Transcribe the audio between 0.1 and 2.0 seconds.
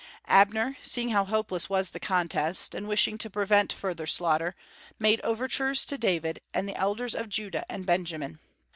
Abner, seeing how hopeless was the